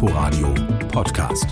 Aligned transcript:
Inforadio 0.00 0.54
Podcast. 0.92 1.46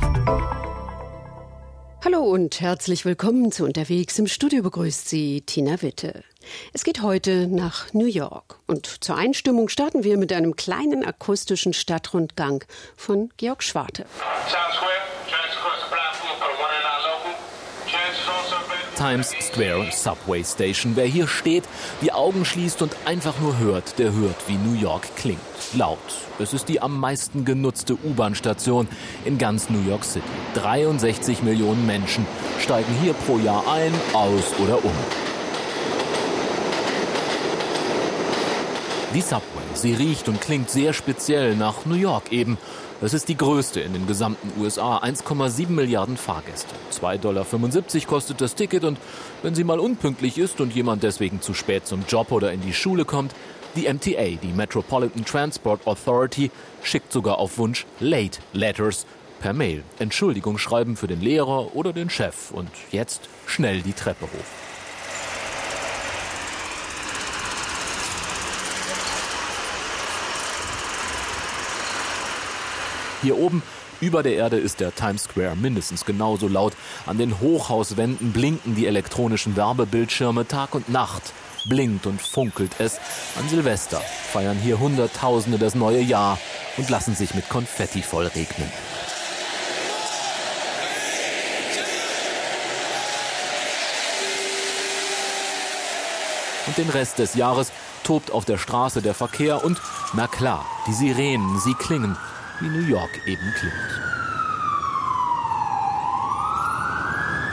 Hallo 2.04 2.20
und 2.20 2.60
herzlich 2.60 3.04
willkommen 3.04 3.50
zu 3.50 3.64
Unterwegs. 3.64 4.20
Im 4.20 4.28
Studio 4.28 4.62
begrüßt 4.62 5.08
Sie 5.08 5.40
Tina 5.40 5.82
Witte. 5.82 6.22
Es 6.72 6.84
geht 6.84 7.02
heute 7.02 7.48
nach 7.48 7.92
New 7.92 8.06
York 8.06 8.60
und 8.68 8.86
zur 9.02 9.16
Einstimmung 9.16 9.68
starten 9.68 10.04
wir 10.04 10.16
mit 10.16 10.32
einem 10.32 10.54
kleinen 10.54 11.04
akustischen 11.04 11.72
Stadtrundgang 11.72 12.62
von 12.96 13.30
Georg 13.36 13.64
Schwarte. 13.64 14.06
Times 18.96 19.34
Square 19.40 19.92
Subway 19.92 20.42
Station. 20.42 20.96
Wer 20.96 21.04
hier 21.04 21.28
steht, 21.28 21.64
die 22.00 22.12
Augen 22.12 22.44
schließt 22.44 22.80
und 22.80 22.96
einfach 23.04 23.38
nur 23.40 23.58
hört, 23.58 23.98
der 23.98 24.12
hört, 24.12 24.36
wie 24.48 24.54
New 24.54 24.80
York 24.80 25.14
klingt. 25.16 25.38
Laut. 25.74 25.98
Es 26.38 26.54
ist 26.54 26.68
die 26.68 26.80
am 26.80 26.98
meisten 26.98 27.44
genutzte 27.44 27.94
U-Bahn-Station 27.94 28.88
in 29.24 29.36
ganz 29.36 29.68
New 29.68 29.86
York 29.86 30.04
City. 30.04 30.24
63 30.54 31.42
Millionen 31.42 31.84
Menschen 31.86 32.26
steigen 32.58 32.92
hier 33.02 33.12
pro 33.12 33.38
Jahr 33.38 33.70
ein, 33.70 33.92
aus 34.14 34.54
oder 34.58 34.82
um. 34.82 34.92
Die 39.14 39.20
Subway, 39.22 39.42
sie 39.74 39.94
riecht 39.94 40.28
und 40.28 40.40
klingt 40.40 40.68
sehr 40.68 40.92
speziell 40.92 41.54
nach 41.54 41.86
New 41.86 41.94
York 41.94 42.32
eben. 42.32 42.58
Es 43.02 43.12
ist 43.12 43.28
die 43.28 43.36
größte 43.36 43.80
in 43.80 43.92
den 43.92 44.06
gesamten 44.06 44.58
USA. 44.58 44.96
1,7 44.96 45.68
Milliarden 45.68 46.16
Fahrgäste. 46.16 46.74
2,75 46.92 47.18
Dollar 47.18 47.44
kostet 48.06 48.40
das 48.40 48.54
Ticket 48.54 48.84
und 48.84 48.96
wenn 49.42 49.54
sie 49.54 49.64
mal 49.64 49.78
unpünktlich 49.78 50.38
ist 50.38 50.62
und 50.62 50.74
jemand 50.74 51.02
deswegen 51.02 51.42
zu 51.42 51.52
spät 51.52 51.86
zum 51.86 52.04
Job 52.08 52.32
oder 52.32 52.52
in 52.52 52.62
die 52.62 52.72
Schule 52.72 53.04
kommt, 53.04 53.34
die 53.74 53.92
MTA, 53.92 54.38
die 54.42 54.54
Metropolitan 54.54 55.26
Transport 55.26 55.86
Authority, 55.86 56.50
schickt 56.82 57.12
sogar 57.12 57.38
auf 57.38 57.58
Wunsch 57.58 57.84
Late 58.00 58.38
Letters 58.54 59.04
per 59.40 59.52
Mail. 59.52 59.82
Entschuldigung 59.98 60.56
schreiben 60.56 60.96
für 60.96 61.06
den 61.06 61.20
Lehrer 61.20 61.76
oder 61.76 61.92
den 61.92 62.08
Chef 62.08 62.50
und 62.50 62.70
jetzt 62.92 63.28
schnell 63.46 63.82
die 63.82 63.92
Treppe 63.92 64.24
hoch. 64.24 64.75
Hier 73.22 73.38
oben 73.38 73.62
über 74.00 74.22
der 74.22 74.34
Erde 74.34 74.58
ist 74.58 74.80
der 74.80 74.94
Times 74.94 75.24
Square 75.24 75.56
mindestens 75.56 76.04
genauso 76.04 76.48
laut. 76.48 76.74
An 77.06 77.16
den 77.16 77.40
Hochhauswänden 77.40 78.32
blinken 78.32 78.74
die 78.74 78.86
elektronischen 78.86 79.56
Werbebildschirme 79.56 80.46
Tag 80.46 80.74
und 80.74 80.88
Nacht. 80.88 81.32
Blinkt 81.66 82.06
und 82.06 82.20
funkelt 82.20 82.72
es. 82.78 82.98
An 83.38 83.48
Silvester 83.48 84.00
feiern 84.32 84.58
hier 84.58 84.78
Hunderttausende 84.78 85.58
das 85.58 85.74
neue 85.74 86.00
Jahr 86.00 86.38
und 86.76 86.90
lassen 86.90 87.14
sich 87.14 87.34
mit 87.34 87.48
Konfetti 87.48 88.02
vollregnen. 88.02 88.70
Und 96.66 96.76
den 96.78 96.90
Rest 96.90 97.18
des 97.18 97.34
Jahres 97.34 97.72
tobt 98.02 98.30
auf 98.30 98.44
der 98.44 98.58
Straße 98.58 99.00
der 99.00 99.14
Verkehr 99.14 99.64
und, 99.64 99.80
na 100.12 100.26
klar, 100.26 100.66
die 100.86 100.92
Sirenen, 100.92 101.58
sie 101.60 101.74
klingen 101.74 102.16
wie 102.60 102.68
New 102.68 102.86
York 102.86 103.10
eben 103.26 103.52
klingt. 103.58 104.00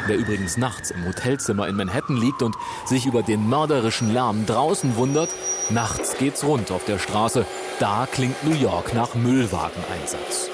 Wer 0.05 0.17
übrigens 0.17 0.57
nachts 0.57 0.91
im 0.91 1.05
Hotelzimmer 1.05 1.67
in 1.67 1.77
Manhattan 1.77 2.17
liegt 2.17 2.41
und 2.41 2.57
sich 2.85 3.05
über 3.05 3.23
den 3.23 3.47
mörderischen 3.47 4.11
Lärm 4.11 4.45
draußen 4.45 4.97
wundert, 4.97 5.29
nachts 5.69 6.17
geht's 6.17 6.43
rund 6.43 6.71
auf 6.71 6.83
der 6.83 6.99
Straße. 6.99 7.45
Da 7.79 8.05
klingt 8.11 8.43
New 8.43 8.55
York 8.55 8.93
nach 8.93 9.15
Müllwageneinsatz. 9.15 10.49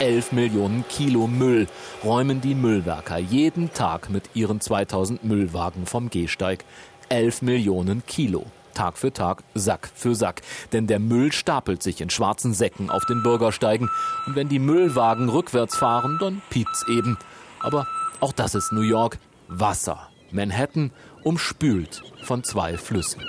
11 0.00 0.32
Millionen 0.32 0.84
Kilo 0.88 1.26
Müll 1.26 1.66
räumen 2.02 2.40
die 2.40 2.54
Müllwerker 2.54 3.18
jeden 3.18 3.72
Tag 3.72 4.08
mit 4.08 4.30
ihren 4.34 4.60
2000 4.60 5.24
Müllwagen 5.24 5.86
vom 5.86 6.08
Gehsteig. 6.08 6.64
11 7.10 7.42
Millionen 7.42 8.04
Kilo. 8.06 8.46
Tag 8.80 8.96
für 8.96 9.12
Tag, 9.12 9.42
Sack 9.54 9.90
für 9.94 10.14
Sack. 10.14 10.40
Denn 10.72 10.86
der 10.86 11.00
Müll 11.00 11.32
stapelt 11.32 11.82
sich 11.82 12.00
in 12.00 12.08
schwarzen 12.08 12.54
Säcken 12.54 12.88
auf 12.88 13.04
den 13.04 13.22
Bürgersteigen. 13.22 13.90
Und 14.26 14.36
wenn 14.36 14.48
die 14.48 14.58
Müllwagen 14.58 15.28
rückwärts 15.28 15.76
fahren, 15.76 16.16
dann 16.18 16.40
piept's 16.48 16.86
eben. 16.88 17.18
Aber 17.58 17.86
auch 18.20 18.32
das 18.32 18.54
ist 18.54 18.72
New 18.72 18.80
York. 18.80 19.18
Wasser. 19.48 20.08
Manhattan 20.30 20.92
umspült 21.24 22.02
von 22.22 22.42
zwei 22.42 22.78
Flüssen. 22.78 23.20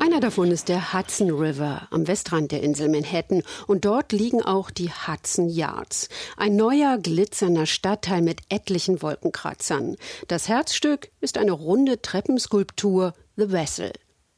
Einer 0.00 0.20
davon 0.20 0.50
ist 0.50 0.68
der 0.68 0.92
Hudson 0.92 1.30
River 1.30 1.88
am 1.90 2.06
Westrand 2.06 2.52
der 2.52 2.62
Insel 2.62 2.90
Manhattan 2.90 3.42
und 3.66 3.86
dort 3.86 4.12
liegen 4.12 4.42
auch 4.42 4.70
die 4.70 4.90
Hudson 4.90 5.48
Yards, 5.48 6.10
ein 6.36 6.56
neuer 6.56 6.98
glitzernder 6.98 7.64
Stadtteil 7.64 8.20
mit 8.20 8.42
etlichen 8.50 9.00
Wolkenkratzern. 9.00 9.96
Das 10.28 10.46
Herzstück 10.46 11.08
ist 11.22 11.38
eine 11.38 11.52
runde 11.52 12.02
Treppenskulptur 12.02 13.14
The 13.36 13.50
Vessel. 13.50 13.90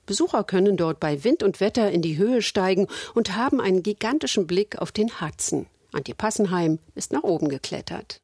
Besucher 0.06 0.42
können 0.42 0.78
dort 0.78 1.00
bei 1.00 1.22
Wind 1.22 1.42
und 1.42 1.60
Wetter 1.60 1.90
in 1.90 2.00
die 2.00 2.16
Höhe 2.16 2.40
steigen 2.40 2.86
und 3.14 3.36
haben 3.36 3.60
einen 3.60 3.82
gigantischen 3.82 4.46
Blick 4.46 4.78
auf 4.78 4.90
den 4.90 5.20
Hudson. 5.20 5.66
Antje 5.92 6.14
Passenheim 6.14 6.78
ist 6.94 7.12
nach 7.12 7.22
oben 7.22 7.50
geklettert. 7.50 8.22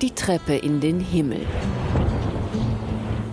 Die 0.00 0.14
Treppe 0.14 0.54
in 0.54 0.80
den 0.80 1.00
Himmel. 1.00 1.40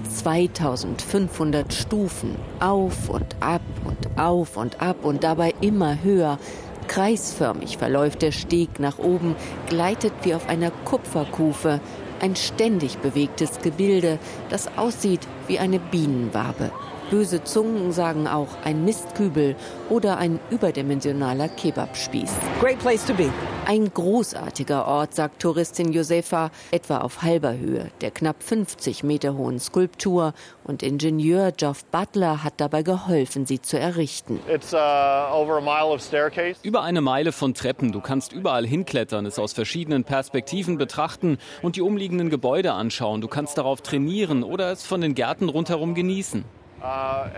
2500 0.09 1.73
Stufen, 1.73 2.35
auf 2.59 3.09
und 3.09 3.35
ab 3.39 3.61
und 3.85 4.19
auf 4.19 4.57
und 4.57 4.81
ab 4.81 5.03
und 5.03 5.23
dabei 5.23 5.53
immer 5.61 6.01
höher, 6.01 6.39
Kreisförmig 6.87 7.77
verläuft 7.77 8.21
der 8.21 8.31
Steg 8.31 8.79
nach 8.79 8.97
oben, 8.99 9.35
gleitet 9.69 10.13
wie 10.23 10.35
auf 10.35 10.49
einer 10.49 10.71
Kupferkufe, 10.85 11.79
ein 12.19 12.35
ständig 12.35 12.97
bewegtes 12.99 13.59
Gebilde, 13.61 14.19
das 14.49 14.77
aussieht 14.77 15.21
wie 15.47 15.59
eine 15.59 15.79
Bienenwabe. 15.79 16.71
Böse 17.11 17.43
Zungen 17.43 17.91
sagen 17.91 18.25
auch 18.25 18.47
ein 18.63 18.85
Mistkübel 18.85 19.57
oder 19.89 20.17
ein 20.17 20.39
überdimensionaler 20.49 21.49
Kebabspieß. 21.49 22.31
Great 22.61 22.79
place 22.79 23.05
to 23.05 23.13
be. 23.13 23.29
Ein 23.65 23.93
großartiger 23.93 24.87
Ort, 24.87 25.13
sagt 25.13 25.41
Touristin 25.41 25.91
Josefa, 25.91 26.51
etwa 26.71 26.99
auf 26.99 27.21
halber 27.21 27.57
Höhe 27.57 27.91
der 27.99 28.11
knapp 28.11 28.41
50 28.41 29.03
Meter 29.03 29.35
hohen 29.35 29.59
Skulptur. 29.59 30.33
Und 30.63 30.83
Ingenieur 30.83 31.51
Geoff 31.51 31.83
Butler 31.83 32.45
hat 32.45 32.53
dabei 32.61 32.81
geholfen, 32.81 33.45
sie 33.45 33.61
zu 33.61 33.77
errichten. 33.77 34.39
Uh, 34.47 35.97
Über 36.63 36.81
eine 36.83 37.01
Meile 37.01 37.33
von 37.33 37.53
Treppen. 37.53 37.91
Du 37.91 37.99
kannst 37.99 38.31
überall 38.31 38.65
hinklettern, 38.65 39.25
es 39.25 39.37
aus 39.37 39.51
verschiedenen 39.51 40.05
Perspektiven 40.05 40.77
betrachten 40.77 41.39
und 41.61 41.75
die 41.75 41.81
umliegenden 41.81 42.29
Gebäude 42.29 42.71
anschauen. 42.71 43.19
Du 43.19 43.27
kannst 43.27 43.57
darauf 43.57 43.81
trainieren 43.81 44.43
oder 44.43 44.71
es 44.71 44.85
von 44.85 45.01
den 45.01 45.13
Gärten 45.13 45.49
rundherum 45.49 45.93
genießen. 45.93 46.45
Uh, 46.81 47.29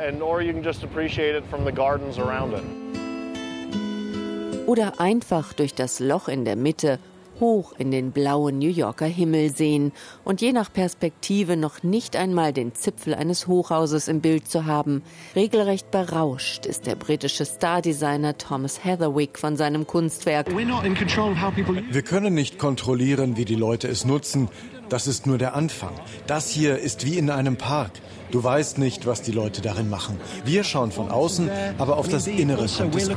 oder 4.65 4.99
einfach 5.01 5.51
durch 5.51 5.73
das 5.75 5.99
Loch 5.99 6.29
in 6.29 6.45
der 6.45 6.55
Mitte 6.55 6.99
hoch 7.39 7.73
in 7.77 7.91
den 7.91 8.11
blauen 8.11 8.59
New 8.59 8.69
Yorker 8.69 9.05
Himmel 9.05 9.53
sehen 9.53 9.91
und 10.23 10.41
je 10.41 10.53
nach 10.53 10.71
Perspektive 10.71 11.57
noch 11.57 11.83
nicht 11.83 12.15
einmal 12.15 12.53
den 12.53 12.73
Zipfel 12.73 13.13
eines 13.13 13.47
Hochhauses 13.47 14.07
im 14.07 14.21
Bild 14.21 14.47
zu 14.47 14.65
haben. 14.65 15.03
Regelrecht 15.35 15.91
berauscht 15.91 16.65
ist 16.65 16.87
der 16.87 16.95
britische 16.95 17.45
Stardesigner 17.45 18.37
Thomas 18.37 18.85
Heatherwick 18.85 19.37
von 19.37 19.57
seinem 19.57 19.87
Kunstwerk. 19.87 20.55
Wir 20.55 22.01
können 22.01 22.33
nicht 22.33 22.59
kontrollieren, 22.59 23.35
wie 23.35 23.45
die 23.45 23.55
Leute 23.55 23.87
es 23.89 24.05
nutzen. 24.05 24.47
Das 24.93 25.07
ist 25.07 25.25
nur 25.25 25.39
der 25.39 25.55
Anfang. 25.55 25.95
Das 26.27 26.49
hier 26.49 26.77
ist 26.77 27.03
wie 27.03 27.17
in 27.17 27.31
einem 27.31 27.57
Park. 27.57 27.93
Du 28.29 28.43
weißt 28.43 28.77
nicht, 28.77 29.07
was 29.07 29.23
die 29.23 29.31
Leute 29.31 29.63
darin 29.63 29.89
machen. 29.89 30.21
Wir 30.45 30.63
schauen 30.63 30.91
von 30.91 31.09
außen, 31.09 31.49
aber 31.79 31.97
auf 31.97 32.09
das 32.09 32.27
Innere 32.27 32.67
kommt 32.67 32.95
es 32.95 33.09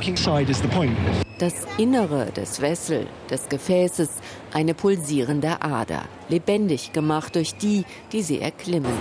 Das 1.38 1.54
Innere 1.76 2.32
des 2.32 2.62
Wessel, 2.62 3.06
des 3.28 3.50
Gefäßes, 3.50 4.08
eine 4.54 4.72
pulsierende 4.72 5.60
Ader, 5.60 6.04
lebendig 6.30 6.94
gemacht 6.94 7.34
durch 7.34 7.58
die, 7.58 7.84
die 8.10 8.22
sie 8.22 8.40
erklimmen. 8.40 8.94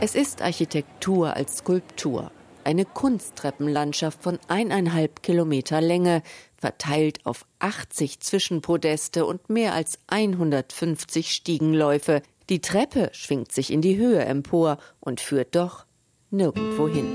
Es 0.00 0.14
ist 0.14 0.42
Architektur 0.42 1.34
als 1.34 1.56
Skulptur, 1.56 2.30
eine 2.66 2.84
Kunsttreppenlandschaft 2.84 4.20
von 4.20 4.40
eineinhalb 4.48 5.22
Kilometer 5.22 5.80
Länge, 5.80 6.22
verteilt 6.56 7.24
auf 7.24 7.46
80 7.60 8.18
Zwischenpodeste 8.18 9.24
und 9.24 9.48
mehr 9.48 9.72
als 9.72 10.00
150 10.08 11.30
Stiegenläufe, 11.30 12.22
die 12.48 12.60
Treppe 12.60 13.10
schwingt 13.12 13.52
sich 13.52 13.72
in 13.72 13.82
die 13.82 13.96
Höhe 13.96 14.24
empor 14.24 14.78
und 14.98 15.20
führt 15.20 15.54
doch 15.54 15.86
nirgendwo 16.30 16.88
hin. 16.88 17.06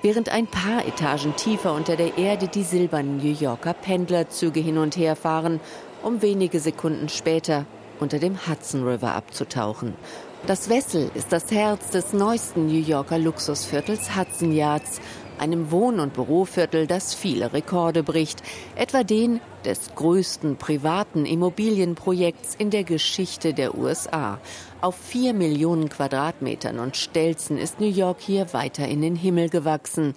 Während 0.00 0.30
ein 0.30 0.46
paar 0.46 0.86
Etagen 0.86 1.36
tiefer 1.36 1.74
unter 1.74 1.96
der 1.96 2.16
Erde 2.16 2.48
die 2.48 2.62
silbernen 2.62 3.18
New 3.18 3.32
Yorker 3.32 3.74
Pendlerzüge 3.74 4.60
hin 4.60 4.78
und 4.78 4.96
her 4.96 5.14
fahren, 5.14 5.60
um 6.02 6.22
wenige 6.22 6.58
Sekunden 6.58 7.10
später 7.10 7.66
unter 8.00 8.18
dem 8.18 8.46
Hudson 8.46 8.86
River 8.86 9.14
abzutauchen. 9.14 9.94
Das 10.46 10.68
Wessel 10.68 11.10
ist 11.14 11.32
das 11.32 11.50
Herz 11.50 11.88
des 11.88 12.12
neuesten 12.12 12.66
New 12.66 12.78
Yorker 12.78 13.18
Luxusviertels 13.18 14.14
Hudson 14.14 14.52
Yards, 14.52 15.00
einem 15.38 15.70
Wohn- 15.70 16.00
und 16.00 16.12
Büroviertel, 16.12 16.86
das 16.86 17.14
viele 17.14 17.54
Rekorde 17.54 18.02
bricht, 18.02 18.42
etwa 18.76 19.04
den 19.04 19.40
des 19.64 19.94
größten 19.94 20.56
privaten 20.56 21.24
Immobilienprojekts 21.24 22.56
in 22.56 22.68
der 22.68 22.84
Geschichte 22.84 23.54
der 23.54 23.74
USA. 23.74 24.38
Auf 24.82 24.96
vier 24.96 25.32
Millionen 25.32 25.88
Quadratmetern 25.88 26.78
und 26.78 26.98
Stelzen 26.98 27.56
ist 27.56 27.80
New 27.80 27.88
York 27.88 28.20
hier 28.20 28.52
weiter 28.52 28.86
in 28.86 29.00
den 29.00 29.16
Himmel 29.16 29.48
gewachsen. 29.48 30.14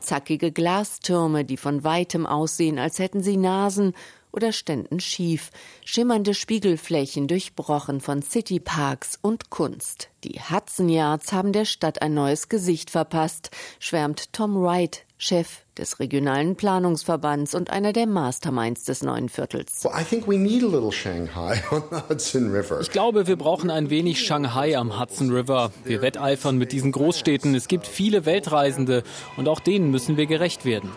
Zackige 0.00 0.50
Glastürme, 0.50 1.44
die 1.44 1.56
von 1.56 1.84
weitem 1.84 2.26
aussehen, 2.26 2.80
als 2.80 2.98
hätten 2.98 3.22
sie 3.22 3.36
Nasen 3.36 3.94
oder 4.38 4.52
ständen 4.52 5.00
schief, 5.00 5.50
schimmernde 5.84 6.32
Spiegelflächen 6.32 7.26
durchbrochen 7.26 8.00
von 8.00 8.22
Cityparks 8.22 9.18
und 9.20 9.50
Kunst. 9.50 10.10
Die 10.22 10.38
Hudson 10.40 10.88
Yards 10.88 11.32
haben 11.32 11.52
der 11.52 11.64
Stadt 11.64 12.02
ein 12.02 12.14
neues 12.14 12.48
Gesicht 12.48 12.90
verpasst, 12.90 13.50
schwärmt 13.80 14.32
Tom 14.32 14.54
Wright, 14.62 15.04
Chef 15.16 15.64
des 15.78 16.00
regionalen 16.00 16.56
Planungsverbands 16.56 17.54
und 17.54 17.70
einer 17.70 17.92
der 17.92 18.06
Masterminds 18.06 18.84
des 18.84 19.02
neuen 19.02 19.28
Viertels. 19.28 19.86
Ich 22.80 22.90
glaube, 22.90 23.26
wir 23.26 23.36
brauchen 23.36 23.70
ein 23.70 23.90
wenig 23.90 24.24
Shanghai 24.24 24.76
am 24.76 25.00
Hudson 25.00 25.30
River. 25.30 25.70
Wir 25.84 26.02
wetteifern 26.02 26.58
mit 26.58 26.72
diesen 26.72 26.92
Großstädten. 26.92 27.54
Es 27.54 27.68
gibt 27.68 27.86
viele 27.86 28.26
Weltreisende 28.26 29.02
und 29.36 29.48
auch 29.48 29.60
denen 29.60 29.90
müssen 29.90 30.16
wir 30.16 30.26
gerecht 30.26 30.64
werden. 30.64 30.90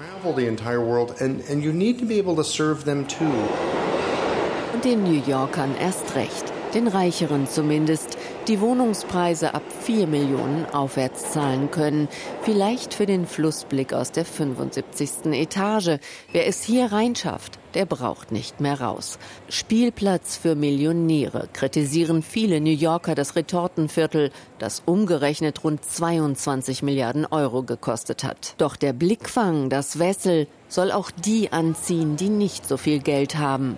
Und 4.74 4.86
den 4.86 5.04
New 5.04 5.22
Yorkern 5.28 5.75
erst 5.80 6.16
recht, 6.16 6.45
den 6.74 6.88
Reicheren 6.88 7.48
zumindest, 7.48 8.18
die 8.48 8.60
Wohnungspreise 8.60 9.54
ab 9.54 9.64
4 9.82 10.08
Millionen 10.08 10.66
aufwärts 10.66 11.32
zahlen 11.32 11.72
können. 11.72 12.08
Vielleicht 12.42 12.94
für 12.94 13.06
den 13.06 13.26
Flussblick 13.26 13.94
aus 13.94 14.12
der 14.12 14.26
75. 14.26 15.32
Etage. 15.34 16.00
Wer 16.32 16.48
es 16.48 16.64
hier 16.64 16.92
reinschafft, 16.92 17.61
der 17.73 17.85
braucht 17.85 18.31
nicht 18.31 18.59
mehr 18.62 18.81
raus. 18.81 19.19
Spielplatz 19.50 20.38
für 20.38 20.56
Millionäre 20.56 21.47
kritisieren 21.53 22.23
viele 22.23 22.62
New 22.62 22.71
Yorker 22.71 23.15
das 23.15 23.35
Retortenviertel, 23.35 24.31
das 24.59 24.83
umgerechnet 24.85 25.63
rund 25.63 25.83
22 25.83 26.83
Milliarden 26.83 27.25
Euro 27.25 27.63
gekostet 27.63 28.23
hat. 28.23 28.56
Doch 28.57 28.75
der 28.75 28.94
Blickfang, 28.94 29.69
das 29.69 30.00
Wessel, 30.00 30.47
soll 30.71 30.91
auch 30.91 31.12
die 31.12 31.51
anziehen, 31.51 32.15
die 32.15 32.29
nicht 32.29 32.65
so 32.65 32.77
viel 32.77 33.00
Geld 33.00 33.38
haben. 33.38 33.77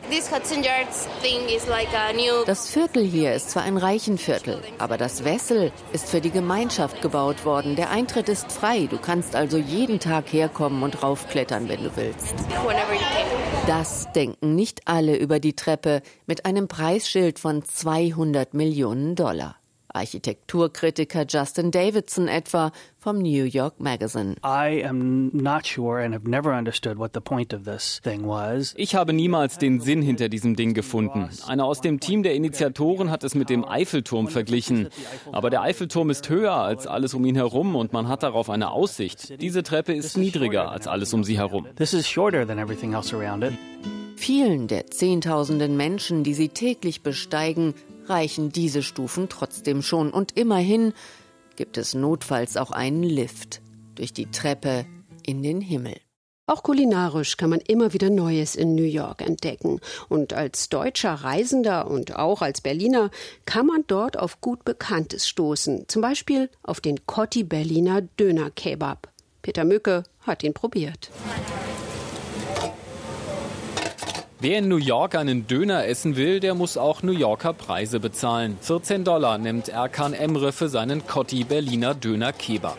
Das 2.45 2.69
Viertel 2.69 3.03
hier 3.03 3.33
ist 3.33 3.49
zwar 3.49 3.63
ein 3.63 3.77
Reichenviertel, 3.77 4.59
aber 4.77 4.97
das 4.97 5.23
Wessel 5.23 5.71
ist 5.91 6.07
für 6.09 6.21
die 6.21 6.29
Gemeinschaft 6.29 7.01
gebaut 7.01 7.45
worden. 7.45 7.75
Der 7.75 7.89
Eintritt 7.89 8.29
ist 8.29 8.51
frei. 8.51 8.87
Du 8.89 8.97
kannst 8.97 9.35
also 9.35 9.57
jeden 9.57 9.99
Tag 9.99 10.31
herkommen 10.31 10.83
und 10.83 11.01
raufklettern, 11.01 11.67
wenn 11.67 11.83
du 11.83 11.95
willst. 11.95 12.35
Das 13.65 13.82
denken 14.15 14.55
nicht 14.55 14.87
alle 14.87 15.17
über 15.17 15.39
die 15.39 15.55
Treppe 15.55 16.01
mit 16.25 16.45
einem 16.45 16.67
Preisschild 16.67 17.39
von 17.39 17.63
200 17.63 18.53
Millionen 18.53 19.15
Dollar. 19.15 19.57
Architekturkritiker 19.93 21.25
Justin 21.27 21.71
Davidson 21.71 22.27
etwa 22.27 22.71
vom 22.97 23.19
New 23.19 23.43
York 23.43 23.79
Magazine. 23.79 24.35
Ich 28.75 28.95
habe 28.95 29.13
niemals 29.13 29.57
den 29.57 29.79
Sinn 29.81 30.01
hinter 30.01 30.29
diesem 30.29 30.55
Ding 30.55 30.73
gefunden. 30.73 31.29
Einer 31.45 31.65
aus 31.65 31.81
dem 31.81 31.99
Team 31.99 32.23
der 32.23 32.33
Initiatoren 32.33 33.11
hat 33.11 33.23
es 33.23 33.35
mit 33.35 33.49
dem 33.49 33.65
Eiffelturm 33.65 34.29
verglichen. 34.29 34.89
Aber 35.31 35.49
der 35.49 35.61
Eiffelturm 35.61 36.09
ist 36.09 36.29
höher 36.29 36.53
als 36.53 36.87
alles 36.87 37.13
um 37.13 37.25
ihn 37.25 37.35
herum 37.35 37.75
und 37.75 37.93
man 37.93 38.07
hat 38.07 38.23
darauf 38.23 38.49
eine 38.49 38.71
Aussicht. 38.71 39.41
Diese 39.41 39.63
Treppe 39.63 39.93
ist 39.93 40.17
niedriger 40.17 40.71
als 40.71 40.87
alles 40.87 41.13
um 41.13 41.23
sie 41.23 41.37
herum. 41.37 41.67
Vielen 44.15 44.67
der 44.67 44.87
Zehntausenden 44.87 45.75
Menschen, 45.75 46.23
die 46.23 46.33
sie 46.33 46.49
täglich 46.49 47.03
besteigen, 47.03 47.73
reichen 48.05 48.51
diese 48.51 48.83
Stufen 48.83 49.29
trotzdem 49.29 49.81
schon 49.81 50.11
und 50.11 50.37
immerhin 50.37 50.93
gibt 51.55 51.77
es 51.77 51.93
notfalls 51.93 52.57
auch 52.57 52.71
einen 52.71 53.03
Lift 53.03 53.61
durch 53.95 54.13
die 54.13 54.31
Treppe 54.31 54.85
in 55.25 55.43
den 55.43 55.61
Himmel. 55.61 55.95
Auch 56.45 56.61
kulinarisch 56.61 57.37
kann 57.37 57.49
man 57.49 57.61
immer 57.61 57.93
wieder 57.93 58.09
Neues 58.09 58.55
in 58.55 58.75
New 58.75 58.83
York 58.83 59.21
entdecken. 59.21 59.79
Und 60.09 60.33
als 60.33 60.67
deutscher 60.67 61.13
Reisender 61.13 61.89
und 61.89 62.17
auch 62.17 62.41
als 62.41 62.59
Berliner 62.59 63.11
kann 63.45 63.65
man 63.65 63.85
dort 63.87 64.19
auf 64.19 64.41
gut 64.41 64.65
Bekanntes 64.65 65.27
stoßen. 65.27 65.85
Zum 65.87 66.01
Beispiel 66.01 66.49
auf 66.61 66.81
den 66.81 67.05
Cotti 67.05 67.43
Berliner 67.43 68.01
Döner 68.01 68.51
Kebab. 68.51 69.07
Peter 69.41 69.63
Mücke 69.63 70.03
hat 70.19 70.43
ihn 70.43 70.53
probiert. 70.53 71.11
Wer 74.43 74.57
in 74.57 74.67
New 74.67 74.75
York 74.75 75.15
einen 75.15 75.47
Döner 75.47 75.87
essen 75.87 76.17
will, 76.17 76.41
der 76.41 76.53
muss 76.53 76.75
auch 76.75 77.01
New 77.01 77.13
Yorker 77.13 77.53
Preise 77.53 78.01
bezahlen. 78.01 78.57
14 78.59 79.05
Dollar 79.05 79.37
nimmt 79.37 79.69
Erkan 79.69 80.11
Emre 80.11 80.51
für 80.51 80.67
seinen 80.67 81.07
Cotti 81.07 81.45
Berliner 81.45 81.95
Döner 81.95 82.33
Kebab. 82.33 82.77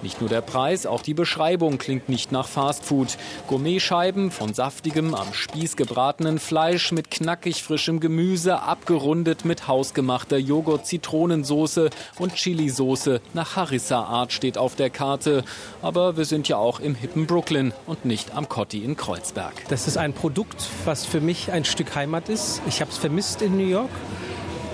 Nicht 0.00 0.20
nur 0.20 0.30
der 0.30 0.42
Preis, 0.42 0.86
auch 0.86 1.02
die 1.02 1.14
Beschreibung 1.14 1.78
klingt 1.78 2.08
nicht 2.08 2.30
nach 2.30 2.46
Fastfood. 2.46 3.18
Gourmetscheiben 3.48 4.30
von 4.30 4.54
saftigem, 4.54 5.14
am 5.14 5.32
Spieß 5.32 5.74
gebratenen 5.76 6.38
Fleisch 6.38 6.92
mit 6.92 7.10
knackig 7.10 7.64
frischem 7.64 7.98
Gemüse, 7.98 8.62
abgerundet 8.62 9.44
mit 9.44 9.66
hausgemachter 9.66 10.38
Joghurt-Zitronensoße 10.38 11.90
und 12.18 12.34
Chili-Soße 12.34 13.20
nach 13.34 13.56
Harissa-Art 13.56 14.32
steht 14.32 14.56
auf 14.56 14.76
der 14.76 14.90
Karte. 14.90 15.42
Aber 15.82 16.16
wir 16.16 16.24
sind 16.24 16.46
ja 16.46 16.58
auch 16.58 16.78
im 16.78 16.94
hippen 16.94 17.26
Brooklyn 17.26 17.72
und 17.86 18.04
nicht 18.04 18.36
am 18.36 18.48
Cotti 18.48 18.84
in 18.84 18.96
Kreuzberg. 18.96 19.54
Das 19.68 19.88
ist 19.88 19.98
ein 19.98 20.12
Produkt, 20.12 20.68
was 20.84 21.06
für 21.06 21.20
mich 21.20 21.50
ein 21.50 21.64
Stück 21.64 21.96
Heimat 21.96 22.28
ist. 22.28 22.62
Ich 22.68 22.80
habe 22.80 22.92
es 22.92 22.98
vermisst 22.98 23.42
in 23.42 23.56
New 23.56 23.66
York. 23.66 23.90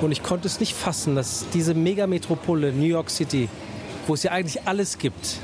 Und 0.00 0.12
ich 0.12 0.22
konnte 0.22 0.48
es 0.48 0.60
nicht 0.60 0.74
fassen, 0.74 1.14
dass 1.14 1.46
diese 1.54 1.72
Megametropole 1.72 2.72
New 2.72 2.84
York 2.84 3.08
City 3.08 3.48
wo 4.06 4.14
es 4.14 4.22
ja 4.22 4.32
eigentlich 4.32 4.66
alles 4.66 4.98
gibt, 4.98 5.38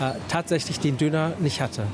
äh, 0.00 0.12
tatsächlich 0.28 0.80
den 0.80 0.96
Döner 0.96 1.32
nicht 1.38 1.60
hatte. 1.60 1.86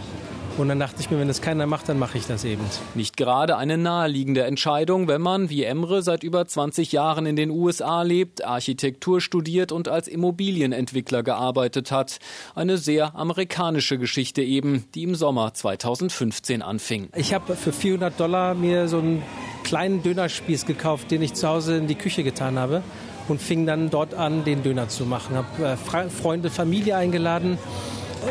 Und 0.58 0.68
dann 0.68 0.78
dachte 0.78 0.96
ich 1.00 1.10
mir, 1.10 1.18
wenn 1.18 1.28
das 1.28 1.40
keiner 1.40 1.66
macht, 1.66 1.88
dann 1.88 1.98
mache 1.98 2.18
ich 2.18 2.26
das 2.26 2.44
eben. 2.44 2.62
Nicht 2.94 3.16
gerade 3.16 3.56
eine 3.56 3.78
naheliegende 3.78 4.42
Entscheidung, 4.42 5.08
wenn 5.08 5.22
man, 5.22 5.48
wie 5.48 5.64
Emre, 5.64 6.02
seit 6.02 6.22
über 6.22 6.46
20 6.46 6.92
Jahren 6.92 7.24
in 7.24 7.36
den 7.36 7.50
USA 7.50 8.02
lebt, 8.02 8.44
Architektur 8.44 9.20
studiert 9.20 9.72
und 9.72 9.88
als 9.88 10.06
Immobilienentwickler 10.06 11.22
gearbeitet 11.22 11.92
hat. 11.92 12.18
Eine 12.54 12.76
sehr 12.76 13.14
amerikanische 13.14 13.96
Geschichte 13.96 14.42
eben, 14.42 14.84
die 14.94 15.04
im 15.04 15.14
Sommer 15.14 15.54
2015 15.54 16.62
anfing. 16.62 17.08
Ich 17.16 17.32
habe 17.32 17.56
für 17.56 17.72
400 17.72 18.18
Dollar 18.18 18.54
mir 18.54 18.88
so 18.88 18.98
einen 18.98 19.22
kleinen 19.64 20.02
Dönerspieß 20.02 20.66
gekauft, 20.66 21.10
den 21.10 21.22
ich 21.22 21.34
zu 21.34 21.48
Hause 21.48 21.76
in 21.76 21.86
die 21.86 21.94
Küche 21.94 22.22
getan 22.22 22.58
habe 22.58 22.82
und 23.30 23.40
fing 23.40 23.64
dann 23.64 23.90
dort 23.90 24.14
an, 24.14 24.44
den 24.44 24.62
Döner 24.62 24.88
zu 24.88 25.06
machen. 25.06 25.36
Habe 25.36 25.64
äh, 25.64 26.10
Freunde, 26.10 26.50
Familie 26.50 26.96
eingeladen 26.96 27.58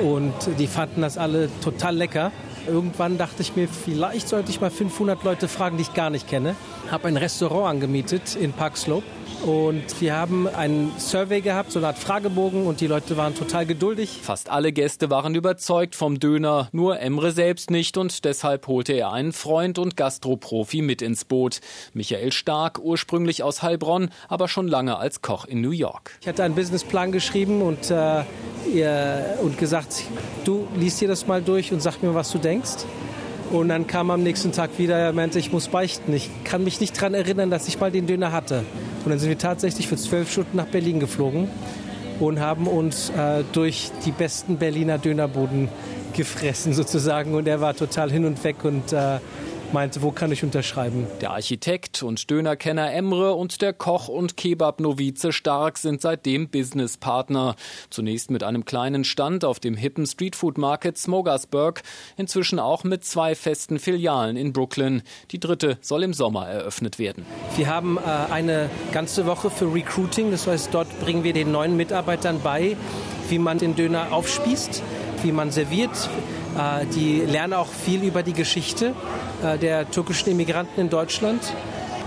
und 0.04 0.34
die 0.60 0.68
fanden 0.68 1.02
das 1.02 1.18
alle 1.18 1.50
total 1.64 1.96
lecker. 1.96 2.32
Irgendwann 2.70 3.18
dachte 3.18 3.42
ich 3.42 3.56
mir, 3.56 3.68
vielleicht 3.68 4.30
sollte 4.30 4.52
ich 4.52 4.62
mal 4.62 4.70
500 4.70 5.24
Leute 5.24 5.48
fragen, 5.48 5.78
die 5.78 5.84
ich 5.84 5.94
gar 5.94 6.10
nicht 6.10 6.28
kenne. 6.28 6.56
Habe 6.92 7.08
ein 7.08 7.18
Restaurant 7.18 7.68
angemietet 7.68 8.36
in 8.36 8.54
Park 8.54 8.78
Slope 8.78 9.06
und 9.46 10.02
wir 10.02 10.16
haben 10.16 10.48
einen 10.48 10.92
Survey 10.98 11.42
gehabt, 11.42 11.72
so 11.72 11.80
eine 11.80 11.88
Art 11.88 11.98
Fragebogen 11.98 12.66
und 12.66 12.82
die 12.82 12.88
Leute 12.88 13.16
waren 13.16 13.36
total 13.36 13.66
geduldig. 13.66 14.20
Fast 14.22 14.50
alle 14.50 14.74
Gäste 14.74 15.10
waren 15.10 15.34
überzeugt 15.34 15.96
vom 15.96 16.20
Döner, 16.20 16.68
nur 16.72 17.00
Emre 17.00 17.32
selbst 17.32 17.72
nicht 17.72 17.98
und 17.98 18.26
deshalb 18.26 18.68
holte 18.68 18.94
er 18.94 19.14
einen 19.14 19.32
Freund 19.32 19.80
und 19.80 19.96
Gastroprofi 19.96 20.82
mit 20.82 21.02
ins 21.02 21.26
Boot. 21.26 21.62
Michael 21.94 22.32
Stark, 22.32 22.80
ursprünglich 22.80 23.44
aus 23.44 23.62
Heilbronn, 23.62 24.10
aber 24.28 24.48
schon 24.48 24.68
lange 24.68 24.98
als 24.98 25.22
Koch 25.22 25.46
in 25.46 25.62
New 25.62 25.72
York. 25.72 26.18
Ich 26.22 26.28
hatte 26.28 26.44
einen 26.44 26.56
Businessplan 26.56 27.12
geschrieben 27.12 27.62
und, 27.62 27.92
äh, 27.92 28.24
und 29.42 29.58
gesagt, 29.58 30.04
du 30.46 30.68
liest 30.76 31.02
dir 31.02 31.08
das 31.08 31.28
mal 31.28 31.42
durch 31.42 31.72
und 31.72 31.82
sag 31.82 32.02
mir, 32.02 32.14
was 32.14 32.32
du 32.32 32.38
denkst. 32.38 32.86
Und 33.52 33.70
dann 33.70 33.88
kam 33.88 34.12
am 34.12 34.22
nächsten 34.22 34.52
Tag 34.52 34.72
wieder, 34.78 34.96
er 34.96 35.12
meinte, 35.12 35.40
ich 35.40 35.52
muss 35.52 35.70
beichten. 35.70 36.14
Ich 36.14 36.30
kann 36.44 36.64
mich 36.64 36.80
nicht 36.80 36.96
daran 36.98 37.16
erinnern, 37.16 37.50
dass 37.50 37.68
ich 37.68 37.80
mal 37.80 37.90
den 37.92 38.06
Döner 38.06 38.32
hatte. 38.32 38.64
Und 39.04 39.10
dann 39.10 39.18
sind 39.18 39.30
wir 39.30 39.40
tatsächlich 39.40 39.88
für 39.88 39.98
zwölf 39.98 40.32
Stunden 40.32 40.58
nach 40.58 40.68
Berlin 40.68 41.00
geflogen 41.00 41.48
und 42.20 42.40
haben 42.40 42.68
uns 42.68 43.10
äh, 43.10 43.44
durch 43.54 43.92
die 44.06 44.12
besten 44.12 44.58
Berliner 44.58 45.00
Dönerboden 45.00 45.70
gefressen 46.14 46.74
sozusagen. 46.76 47.34
Und 47.34 47.48
er 47.48 47.60
war 47.60 47.76
total 47.76 48.12
hin 48.12 48.26
und 48.26 48.44
weg 48.44 48.64
und 48.64 48.94
äh, 48.94 49.20
meinte, 49.74 50.02
wo 50.02 50.12
kann 50.12 50.32
ich 50.32 50.44
unterschreiben. 50.44 51.08
Der 51.22 51.32
Architekt 51.32 52.04
und 52.04 52.30
Dönerkenner 52.30 52.92
Emre 52.92 53.34
und 53.34 53.62
der 53.62 53.74
Koch 53.74 54.08
und 54.08 54.38
Kebab-Novize 54.38 55.32
Stark 55.32 55.78
sind 55.78 56.02
seitdem 56.02 56.50
Businesspartner. 56.50 57.56
Zunächst 57.90 58.32
mit 58.32 58.44
einem 58.44 58.66
kleinen 58.66 59.04
Stand 59.04 59.46
auf 59.46 59.60
dem 59.60 59.76
hippen 59.76 60.06
Streetfood-Market 60.06 60.98
Smogersburg, 60.98 61.82
inzwischen 62.18 62.60
auch 62.60 62.84
mit 62.84 63.06
zwei 63.06 63.36
festen 63.36 63.80
Filialen 63.80 64.38
in 64.38 64.54
Brooklyn. 64.54 65.04
Die 65.32 65.40
dritte 65.40 65.78
soll 65.82 66.04
im 66.04 66.14
Sommer 66.14 66.48
eröffnet 66.48 67.00
werden. 67.00 67.26
Wir 67.56 67.68
haben 67.68 67.98
äh, 67.98 68.32
eine 68.32 68.70
ganze 68.92 69.26
Woche 69.26 69.50
für 69.50 69.74
Recruiting, 69.74 70.32
das 70.32 70.48
heißt, 70.48 70.74
dort 70.74 70.88
bringen 71.00 71.24
wir 71.24 71.34
den 71.34 71.52
neuen 71.52 71.78
Mitarbeitern 71.78 72.40
bei, 72.44 72.76
wie 73.30 73.40
man 73.40 73.58
den 73.58 73.76
Döner 73.76 74.12
aufspießt, 74.12 74.82
wie 75.24 75.32
man 75.32 75.52
serviert. 75.52 76.10
Äh, 76.60 76.86
die 76.88 77.22
lernen 77.22 77.54
auch 77.54 77.68
viel 77.68 78.04
über 78.04 78.22
die 78.24 78.34
Geschichte 78.34 78.94
äh, 79.44 79.58
der 79.58 79.90
türkischen 79.90 80.30
Immigranten 80.30 80.82
in 80.82 80.90
Deutschland. 80.90 81.42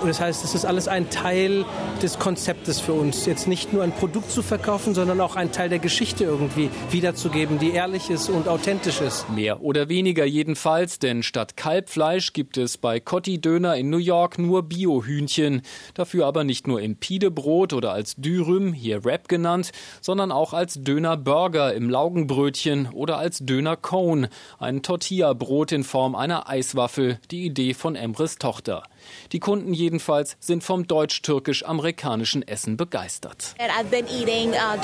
Und 0.00 0.08
das 0.08 0.20
heißt, 0.20 0.44
es 0.44 0.54
ist 0.54 0.64
alles 0.64 0.88
ein 0.88 1.10
Teil 1.10 1.64
des 2.00 2.18
Konzeptes 2.18 2.80
für 2.80 2.92
uns. 2.92 3.26
Jetzt 3.26 3.48
nicht 3.48 3.72
nur 3.72 3.82
ein 3.82 3.92
Produkt 3.92 4.30
zu 4.30 4.42
verkaufen, 4.42 4.94
sondern 4.94 5.20
auch 5.20 5.36
ein 5.36 5.52
Teil 5.52 5.68
der 5.68 5.78
Geschichte 5.78 6.24
irgendwie 6.24 6.70
wiederzugeben, 6.90 7.58
die 7.58 7.72
ehrlich 7.72 8.10
ist 8.10 8.28
und 8.28 8.48
authentisch 8.48 9.00
ist. 9.00 9.28
Mehr 9.30 9.62
oder 9.62 9.88
weniger 9.88 10.24
jedenfalls, 10.24 10.98
denn 10.98 11.22
statt 11.22 11.56
Kalbfleisch 11.56 12.32
gibt 12.32 12.56
es 12.56 12.78
bei 12.78 13.00
Cotti 13.00 13.40
Döner 13.40 13.76
in 13.76 13.90
New 13.90 13.98
York 13.98 14.38
nur 14.38 14.62
Biohühnchen. 14.62 15.62
Dafür 15.94 16.26
aber 16.26 16.44
nicht 16.44 16.66
nur 16.66 16.80
im 16.80 16.96
Pidebrot 16.96 17.72
oder 17.72 17.92
als 17.92 18.16
Dürüm, 18.16 18.72
hier 18.72 19.04
Wrap 19.04 19.28
genannt, 19.28 19.72
sondern 20.00 20.32
auch 20.32 20.52
als 20.52 20.82
Döner-Burger 20.82 21.74
im 21.74 21.90
Laugenbrötchen 21.90 22.88
oder 22.92 23.18
als 23.18 23.38
Döner-Cone, 23.40 24.28
ein 24.58 24.82
Tortilla-Brot 24.82 25.72
in 25.72 25.84
Form 25.84 26.14
einer 26.14 26.48
Eiswaffel, 26.48 27.18
die 27.30 27.44
Idee 27.44 27.74
von 27.74 27.96
Emres 27.96 28.38
Tochter. 28.38 28.84
Die 29.32 29.40
Kunden 29.40 29.74
jedenfalls 29.74 30.36
sind 30.40 30.64
vom 30.64 30.86
deutsch-türkisch-amerikanischen 30.86 32.46
Essen 32.46 32.76
begeistert. 32.76 33.54
Eating 33.58 34.50
uh, 34.50 34.80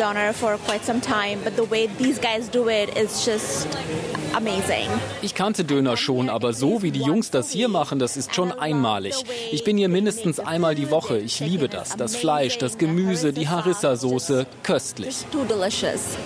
time. 4.60 5.00
Ich 5.22 5.34
kannte 5.34 5.64
Döner 5.64 5.96
schon, 5.96 6.28
aber 6.28 6.52
so 6.52 6.82
wie 6.82 6.90
die 6.90 7.00
Jungs 7.00 7.30
das 7.30 7.50
hier 7.50 7.68
machen, 7.68 7.98
das 7.98 8.16
ist 8.16 8.34
schon 8.34 8.52
einmalig. 8.52 9.24
Ich 9.50 9.64
bin 9.64 9.76
hier 9.76 9.88
mindestens 9.88 10.38
einmal 10.38 10.74
die 10.74 10.90
Woche. 10.90 11.18
Ich 11.18 11.40
liebe 11.40 11.68
das. 11.68 11.96
Das 11.96 12.14
Fleisch, 12.16 12.58
das 12.58 12.78
Gemüse, 12.78 13.32
die 13.32 13.48
Harissa-Soße, 13.48 14.46
köstlich. 14.62 15.24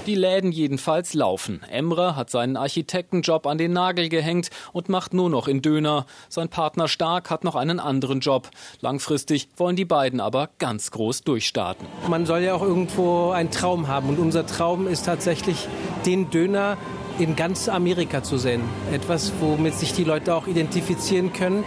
Die 0.06 0.14
Läden 0.14 0.52
jedenfalls 0.52 1.14
laufen. 1.14 1.62
Emre 1.70 2.16
hat 2.16 2.30
seinen 2.30 2.56
Architektenjob 2.56 3.46
an 3.46 3.58
den 3.58 3.72
Nagel 3.72 4.08
gehängt 4.08 4.50
und 4.72 4.88
macht 4.88 5.14
nur 5.14 5.30
noch 5.30 5.49
in 5.49 5.62
Döner. 5.62 6.06
Sein 6.28 6.49
Partner 6.49 6.88
Stark 6.88 7.30
hat 7.30 7.44
noch 7.44 7.54
einen 7.54 7.80
anderen 7.83 8.21
Job. 8.21 8.49
Langfristig 8.81 9.49
wollen 9.57 9.77
die 9.77 9.85
beiden 9.85 10.21
aber 10.21 10.51
ganz 10.59 10.91
groß 10.91 11.23
durchstarten. 11.23 11.87
Man 12.09 12.27
soll 12.27 12.41
ja 12.41 12.55
auch 12.55 12.62
irgendwo 12.62 13.31
einen 13.31 13.51
Traum 13.51 13.89
haben 13.89 14.09
und 14.09 14.19
unser 14.19 14.47
Traum 14.47 14.87
ist 14.87 15.07
tatsächlich 15.07 15.69
den 16.07 16.31
Döner 16.31 16.77
in 17.19 17.37
ganz 17.37 17.69
Amerika 17.69 18.23
zu 18.23 18.39
sehen. 18.39 18.62
Etwas, 18.93 19.33
womit 19.41 19.75
sich 19.75 19.93
die 19.93 20.05
Leute 20.05 20.35
auch 20.35 20.47
identifizieren 20.47 21.33
können. 21.33 21.65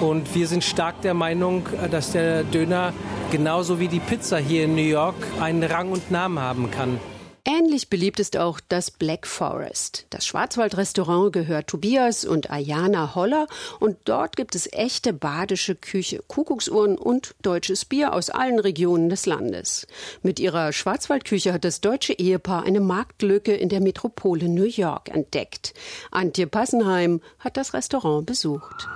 Und 0.00 0.34
wir 0.34 0.48
sind 0.48 0.64
stark 0.64 1.00
der 1.02 1.14
Meinung, 1.14 1.66
dass 1.90 2.12
der 2.12 2.42
Döner 2.42 2.92
genauso 3.30 3.78
wie 3.78 3.88
die 3.88 4.00
Pizza 4.00 4.38
hier 4.38 4.64
in 4.64 4.74
New 4.74 4.82
York 4.82 5.14
einen 5.40 5.62
Rang 5.62 5.92
und 5.92 6.10
Namen 6.10 6.40
haben 6.40 6.70
kann. 6.70 6.98
Ähnlich 7.46 7.90
beliebt 7.90 8.20
ist 8.20 8.38
auch 8.38 8.58
das 8.70 8.90
Black 8.90 9.26
Forest. 9.26 10.06
Das 10.08 10.26
Schwarzwaldrestaurant 10.26 11.30
gehört 11.30 11.66
Tobias 11.66 12.24
und 12.24 12.50
Ayana 12.50 13.14
Holler 13.14 13.46
und 13.80 13.98
dort 14.06 14.36
gibt 14.36 14.54
es 14.54 14.66
echte 14.72 15.12
badische 15.12 15.74
Küche, 15.74 16.22
Kuckucksuhren 16.26 16.96
und 16.96 17.34
deutsches 17.42 17.84
Bier 17.84 18.14
aus 18.14 18.30
allen 18.30 18.58
Regionen 18.58 19.10
des 19.10 19.26
Landes. 19.26 19.86
Mit 20.22 20.40
ihrer 20.40 20.72
Schwarzwaldküche 20.72 21.52
hat 21.52 21.64
das 21.64 21.82
deutsche 21.82 22.14
Ehepaar 22.14 22.64
eine 22.64 22.80
Marktlücke 22.80 23.54
in 23.54 23.68
der 23.68 23.82
Metropole 23.82 24.48
New 24.48 24.64
York 24.64 25.10
entdeckt. 25.10 25.74
Antje 26.10 26.46
Passenheim 26.46 27.20
hat 27.38 27.58
das 27.58 27.74
Restaurant 27.74 28.24
besucht. 28.24 28.88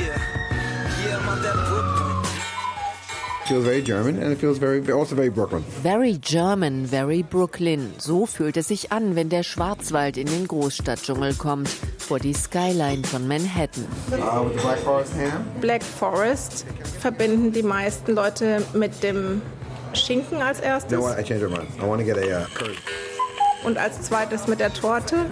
Yeah. 0.00 0.54
Yeah, 1.06 1.83
feels 3.46 3.64
very 3.64 3.82
German 3.82 4.22
and 4.22 4.32
it 4.32 4.38
feels 4.38 4.58
very, 4.58 4.80
also 4.90 5.14
very 5.14 5.30
Brooklyn. 5.30 5.62
Very 5.82 6.18
German, 6.18 6.86
very 6.86 7.22
Brooklyn. 7.22 7.92
So 7.98 8.26
fühlt 8.26 8.56
es 8.56 8.68
sich 8.68 8.92
an, 8.92 9.16
wenn 9.16 9.28
der 9.28 9.42
Schwarzwald 9.42 10.16
in 10.16 10.26
den 10.26 10.48
Großstadtdschungel 10.48 11.34
kommt, 11.34 11.68
vor 11.98 12.18
die 12.18 12.34
Skyline 12.34 13.04
von 13.04 13.28
Manhattan. 13.28 13.86
Uh, 14.10 14.44
Black 14.60 14.78
Forest 14.78 15.12
ham? 15.14 15.44
Black 15.60 15.82
Forest 15.82 16.66
verbinden 17.00 17.52
die 17.52 17.62
meisten 17.62 18.14
Leute 18.14 18.62
mit 18.72 19.02
dem 19.02 19.42
Schinken 19.92 20.40
als 20.40 20.60
erstes. 20.60 20.98
No, 20.98 21.08
I 21.08 21.22
changed 21.22 21.48
my 21.48 21.58
mind. 21.58 21.68
I 21.80 21.86
want 21.86 22.00
to 22.00 22.06
get 22.06 22.16
a 22.16 22.42
uh, 22.42 22.46
curry 22.54 22.76
und 23.64 23.78
als 23.78 24.02
zweites 24.02 24.46
mit 24.46 24.60
der 24.60 24.72
Torte. 24.72 25.26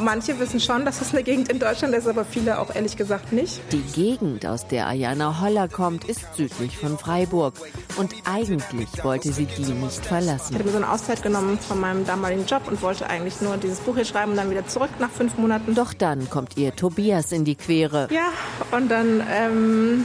Manche 0.00 0.38
wissen 0.38 0.60
schon, 0.60 0.84
dass 0.84 1.00
es 1.00 1.12
eine 1.12 1.22
Gegend 1.22 1.48
in 1.50 1.58
Deutschland 1.58 1.94
ist, 1.94 2.06
aber 2.06 2.24
viele 2.24 2.58
auch 2.58 2.74
ehrlich 2.74 2.96
gesagt 2.96 3.32
nicht. 3.32 3.60
Die 3.72 3.82
Gegend, 3.82 4.46
aus 4.46 4.66
der 4.66 4.86
Ayana 4.88 5.40
Holler 5.40 5.68
kommt, 5.68 6.04
ist 6.04 6.34
südlich 6.36 6.76
von 6.76 6.98
Freiburg. 6.98 7.54
Und 7.96 8.14
eigentlich 8.24 8.88
wollte 9.02 9.32
sie 9.32 9.46
die 9.46 9.72
nicht 9.72 10.04
verlassen. 10.04 10.48
Ich 10.50 10.54
hatte 10.54 10.64
mir 10.64 10.72
so 10.72 10.76
eine 10.78 10.90
Auszeit 10.90 11.22
genommen 11.22 11.58
von 11.58 11.80
meinem 11.80 12.04
damaligen 12.04 12.46
Job 12.46 12.62
und 12.66 12.82
wollte 12.82 13.08
eigentlich 13.08 13.40
nur 13.40 13.56
dieses 13.56 13.80
Buch 13.80 13.94
hier 13.94 14.04
schreiben 14.04 14.32
und 14.32 14.36
dann 14.36 14.50
wieder 14.50 14.66
zurück 14.66 14.90
nach 14.98 15.10
fünf 15.10 15.36
Monaten. 15.36 15.74
Doch 15.74 15.94
dann 15.94 16.28
kommt 16.30 16.56
ihr 16.56 16.74
Tobias 16.74 17.32
in 17.32 17.44
die 17.44 17.54
Quere. 17.54 18.08
Ja, 18.10 18.28
und 18.76 18.90
dann, 18.90 19.22
ähm, 19.30 20.04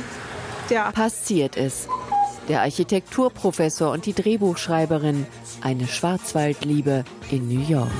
ja. 0.70 0.92
Passiert 0.92 1.58
es 1.58 1.88
der 2.50 2.62
Architekturprofessor 2.62 3.92
und 3.92 4.06
die 4.06 4.14
Drehbuchschreiberin. 4.14 5.26
Eine 5.62 5.88
Schwarzwaldliebe 5.88 7.06
in 7.32 7.48
New 7.48 7.62
York. 7.62 7.92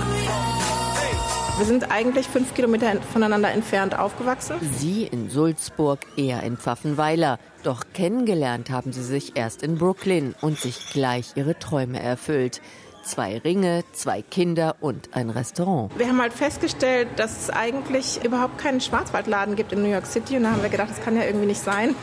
Wir 1.58 1.66
sind 1.66 1.92
eigentlich 1.92 2.26
fünf 2.26 2.54
Kilometer 2.56 3.02
voneinander 3.02 3.52
entfernt 3.52 3.98
aufgewachsen. 3.98 4.56
Sie 4.78 5.04
in 5.04 5.30
Sulzburg, 5.30 6.00
er 6.16 6.42
in 6.44 6.58
Pfaffenweiler. 6.58 7.38
Doch 7.64 7.84
kennengelernt 7.94 8.70
haben 8.70 8.94
sie 8.94 9.04
sich 9.04 9.36
erst 9.36 9.62
in 9.62 9.78
Brooklyn 9.78 10.36
und 10.42 10.58
sich 10.58 10.90
gleich 10.94 11.34
ihre 11.36 11.60
Träume 11.60 12.02
erfüllt. 12.02 12.62
Zwei 13.04 13.40
Ringe, 13.40 13.84
zwei 13.92 14.22
Kinder 14.22 14.78
und 14.80 15.14
ein 15.14 15.30
Restaurant. 15.30 15.92
Wir 15.98 16.08
haben 16.08 16.22
halt 16.22 16.34
festgestellt, 16.34 17.10
dass 17.18 17.38
es 17.42 17.50
eigentlich 17.50 18.24
überhaupt 18.24 18.58
keinen 18.58 18.80
Schwarzwaldladen 18.80 19.56
gibt 19.56 19.74
in 19.74 19.82
New 19.82 19.90
York 19.90 20.06
City. 20.06 20.38
Und 20.38 20.44
da 20.44 20.52
haben 20.52 20.62
wir 20.62 20.70
gedacht, 20.70 20.92
das 20.92 21.02
kann 21.02 21.18
ja 21.18 21.24
irgendwie 21.24 21.48
nicht 21.48 21.62
sein. 21.62 21.94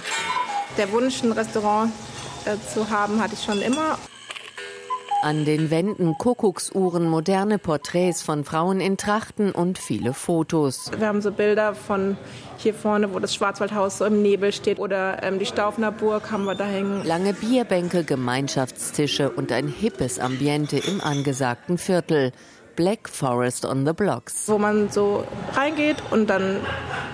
Der 0.76 0.93
Wunsch, 0.93 1.23
ein 1.23 1.33
Restaurant 1.33 1.91
äh, 2.47 2.57
zu 2.73 2.91
haben, 2.91 3.21
hatte 3.21 3.35
ich 3.35 3.43
schon 3.43 3.61
immer. 3.61 3.99
An 5.23 5.45
den 5.45 5.71
Wänden 5.71 6.17
Kuckucksuhren, 6.19 7.09
moderne 7.09 7.59
Porträts 7.59 8.23
von 8.23 8.45
Frauen 8.45 8.81
in 8.81 8.97
Trachten 8.97 9.50
und 9.50 9.79
viele 9.79 10.12
Fotos. 10.12 10.91
Wir 10.97 11.09
haben 11.09 11.23
so 11.23 11.33
Bilder 11.33 11.75
von 11.75 12.17
hier 12.59 12.75
vorne, 12.75 13.12
wo 13.12 13.19
das 13.19 13.35
Schwarzwaldhaus 13.35 13.99
so 13.99 14.05
im 14.05 14.23
Nebel 14.23 14.53
steht 14.53 14.79
oder 14.79 15.23
ähm, 15.23 15.38
die 15.38 15.47
Staufner 15.47 15.91
Burg 15.91 16.31
haben 16.31 16.45
wir 16.45 16.55
da 16.55 16.65
hängen. 16.65 17.05
Lange 17.05 17.33
Bierbänke, 17.33 18.05
Gemeinschaftstische 18.05 19.31
und 19.31 19.53
ein 19.53 19.69
hippes 19.69 20.19
Ambiente 20.19 20.79
im 20.79 21.00
angesagten 21.00 21.79
Viertel. 21.79 22.33
Black 22.76 23.09
Forest 23.09 23.65
on 23.65 23.87
the 23.87 23.93
Blocks. 23.95 24.49
Wo 24.49 24.59
man 24.59 24.91
so 24.91 25.25
reingeht 25.55 25.97
und 26.11 26.29
dann 26.29 26.61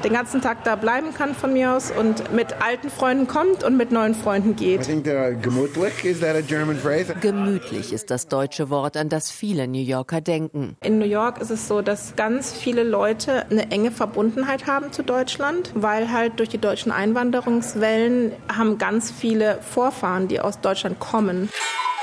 den 0.04 0.12
ganzen 0.12 0.40
Tag 0.40 0.64
da 0.64 0.76
bleiben 0.76 1.14
kann 1.14 1.34
von 1.34 1.52
mir 1.52 1.72
aus 1.72 1.90
und 1.90 2.32
mit 2.32 2.62
alten 2.62 2.90
Freunden 2.90 3.26
kommt 3.26 3.62
und 3.64 3.76
mit 3.76 3.92
neuen 3.92 4.14
Freunden 4.14 4.56
geht. 4.56 4.86
gemütlich, 4.86 6.04
is 6.04 6.20
that 6.20 6.36
a 6.36 6.40
German 6.40 6.76
phrase? 6.76 7.14
Gemütlich 7.20 7.92
ist 7.92 8.10
das 8.10 8.26
deutsche 8.26 8.70
Wort, 8.70 8.96
an 8.96 9.08
das 9.08 9.30
viele 9.30 9.68
New 9.68 9.82
Yorker 9.82 10.20
denken. 10.20 10.76
In 10.82 10.98
New 10.98 11.06
York 11.06 11.40
ist 11.40 11.50
es 11.50 11.68
so, 11.68 11.82
dass 11.82 12.16
ganz 12.16 12.52
viele 12.52 12.82
Leute 12.82 13.46
eine 13.50 13.70
enge 13.70 13.90
Verbundenheit 13.90 14.66
haben 14.66 14.92
zu 14.92 15.02
Deutschland, 15.02 15.72
weil 15.74 16.10
halt 16.12 16.38
durch 16.38 16.48
die 16.48 16.58
deutschen 16.58 16.92
Einwanderungswellen 16.92 18.32
haben 18.54 18.78
ganz 18.78 19.10
viele 19.10 19.58
Vorfahren, 19.62 20.28
die 20.28 20.40
aus 20.40 20.60
Deutschland 20.60 20.98
kommen 20.98 21.48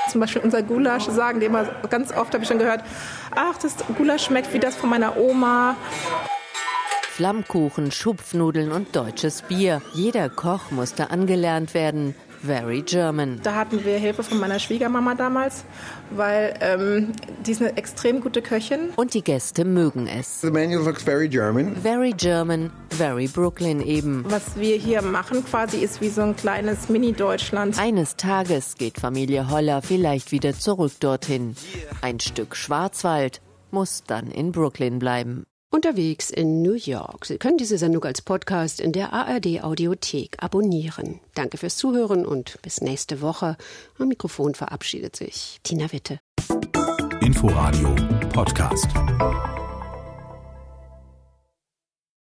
zum 0.09 0.21
Beispiel 0.21 0.41
unser 0.41 0.63
Gulasch 0.63 1.05
sagen 1.05 1.39
die 1.39 1.45
immer 1.45 1.65
ganz 1.89 2.11
oft, 2.11 2.33
habe 2.33 2.43
ich 2.43 2.47
schon 2.47 2.57
gehört, 2.57 2.83
ach, 3.35 3.57
das 3.57 3.75
Gulasch 3.95 4.25
schmeckt 4.25 4.51
wie 4.53 4.59
das 4.59 4.75
von 4.75 4.89
meiner 4.89 5.17
Oma. 5.17 5.75
Flammkuchen, 7.19 7.91
Schupfnudeln 7.91 8.71
und 8.71 8.95
deutsches 8.95 9.41
Bier. 9.41 9.81
Jeder 9.93 10.29
Koch 10.29 10.71
musste 10.71 11.11
angelernt 11.11 11.73
werden. 11.73 12.15
Very 12.41 12.81
German. 12.81 13.41
Da 13.43 13.55
hatten 13.55 13.83
wir 13.83 13.97
Hilfe 13.97 14.23
von 14.23 14.39
meiner 14.39 14.57
Schwiegermama 14.57 15.15
damals, 15.15 15.65
weil 16.11 16.53
ähm, 16.61 17.11
die 17.45 17.51
ist 17.51 17.61
eine 17.61 17.75
extrem 17.75 18.21
gute 18.21 18.41
Köchin. 18.41 18.91
Und 18.95 19.13
die 19.15 19.21
Gäste 19.21 19.65
mögen 19.65 20.07
es. 20.07 20.39
The 20.39 20.49
menu 20.49 20.81
looks 20.81 21.03
very 21.03 21.27
German. 21.27 21.75
Very 21.75 22.13
German, 22.13 22.71
very 22.91 23.27
Brooklyn 23.27 23.81
eben. 23.81 24.23
Was 24.29 24.55
wir 24.55 24.77
hier 24.77 25.01
machen 25.01 25.43
quasi 25.43 25.79
ist 25.79 25.99
wie 25.99 26.07
so 26.07 26.21
ein 26.21 26.38
kleines 26.38 26.88
Mini-Deutschland. 26.88 27.77
Eines 27.77 28.15
Tages 28.15 28.75
geht 28.75 28.97
Familie 28.97 29.49
Holler 29.49 29.81
vielleicht 29.81 30.31
wieder 30.31 30.57
zurück 30.57 30.93
dorthin. 31.01 31.57
Ein 32.01 32.21
Stück 32.21 32.55
Schwarzwald 32.55 33.41
muss 33.71 34.03
dann 34.07 34.31
in 34.31 34.53
Brooklyn 34.53 34.99
bleiben. 34.99 35.45
Unterwegs 35.69 36.29
in 36.29 36.61
New 36.61 36.73
York. 36.73 37.25
Sie 37.25 37.38
können 37.38 37.57
diese 37.57 37.77
Sendung 37.77 38.03
als 38.05 38.21
Podcast 38.21 38.79
in 38.79 38.91
der 38.91 39.13
ARD 39.13 39.63
Audiothek 39.63 40.38
abonnieren. 40.39 41.19
Danke 41.35 41.57
fürs 41.57 41.77
Zuhören 41.77 42.25
und 42.25 42.59
bis 42.61 42.81
nächste 42.81 43.21
Woche. 43.21 43.57
Am 43.97 44.07
Mikrofon 44.07 44.55
verabschiedet 44.55 45.15
sich 45.15 45.59
Tina 45.63 45.91
Witte. 45.91 46.19
Inforadio 47.21 47.95
Podcast. 48.33 48.88